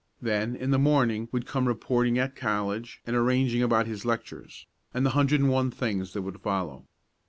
[0.19, 5.05] Then in the morning would come reporting at college and arranging about his lectures and
[5.05, 6.85] the hundred and one things that would follow.